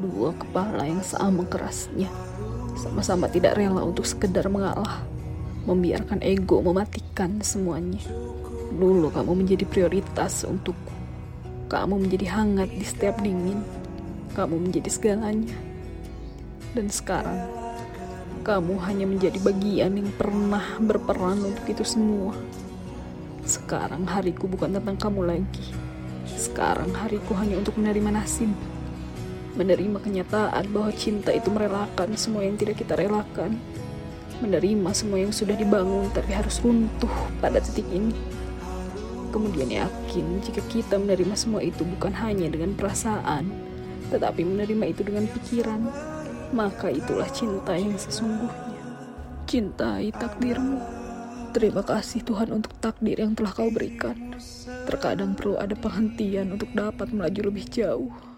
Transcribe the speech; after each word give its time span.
Dua 0.00 0.32
kepala 0.32 0.88
yang 0.88 1.04
sama 1.04 1.44
kerasnya. 1.44 2.08
Sama-sama 2.72 3.28
tidak 3.28 3.60
rela 3.60 3.84
untuk 3.84 4.08
sekedar 4.08 4.48
mengalah. 4.48 5.04
Membiarkan 5.68 6.24
ego 6.24 6.64
mematikan 6.64 7.44
semuanya. 7.44 8.00
Dulu 8.72 9.12
kamu 9.12 9.44
menjadi 9.44 9.68
prioritas 9.68 10.48
untukku. 10.48 10.96
Kamu 11.68 12.00
menjadi 12.00 12.32
hangat 12.32 12.72
di 12.72 12.80
setiap 12.80 13.20
dingin. 13.20 13.60
Kamu 14.32 14.56
menjadi 14.56 14.88
segalanya. 14.88 15.52
Dan 16.72 16.88
sekarang, 16.88 17.44
kamu 18.40 18.80
hanya 18.88 19.04
menjadi 19.04 19.36
bagian 19.44 20.00
yang 20.00 20.08
pernah 20.16 20.80
berperan 20.80 21.44
untuk 21.44 21.66
itu 21.68 21.84
semua. 21.84 22.32
Sekarang 23.44 24.08
hariku 24.08 24.48
bukan 24.48 24.80
tentang 24.80 24.96
kamu 24.96 25.28
lagi. 25.28 25.66
Sekarang 26.24 26.88
hariku 26.96 27.36
hanya 27.36 27.60
untuk 27.60 27.76
menerima 27.76 28.16
nasib. 28.16 28.48
Menerima 29.58 29.98
kenyataan 29.98 30.70
bahwa 30.70 30.90
cinta 30.94 31.34
itu 31.34 31.50
merelakan 31.50 32.14
semua 32.14 32.46
yang 32.46 32.54
tidak 32.54 32.78
kita 32.78 32.94
relakan. 32.94 33.58
Menerima 34.38 34.90
semua 34.94 35.18
yang 35.20 35.34
sudah 35.34 35.58
dibangun 35.58 36.06
tapi 36.14 36.30
harus 36.32 36.62
runtuh 36.62 37.10
pada 37.42 37.58
titik 37.58 37.86
ini. 37.90 38.14
Kemudian 39.30 39.70
yakin 39.70 40.42
jika 40.42 40.62
kita 40.70 40.98
menerima 40.98 41.34
semua 41.38 41.62
itu 41.62 41.86
bukan 41.86 42.10
hanya 42.18 42.50
dengan 42.50 42.74
perasaan, 42.74 43.46
tetapi 44.10 44.42
menerima 44.42 44.90
itu 44.90 45.06
dengan 45.06 45.30
pikiran, 45.30 45.86
maka 46.50 46.90
itulah 46.90 47.30
cinta 47.30 47.78
yang 47.78 47.94
sesungguhnya. 47.94 48.78
Cintai 49.46 50.10
takdirmu. 50.14 50.78
Terima 51.50 51.82
kasih 51.82 52.22
Tuhan 52.22 52.54
untuk 52.54 52.74
takdir 52.78 53.18
yang 53.18 53.34
telah 53.34 53.50
kau 53.50 53.70
berikan. 53.74 54.34
Terkadang 54.86 55.34
perlu 55.34 55.58
ada 55.58 55.74
penghentian 55.74 56.54
untuk 56.54 56.70
dapat 56.74 57.10
melaju 57.10 57.50
lebih 57.50 57.66
jauh. 57.66 58.29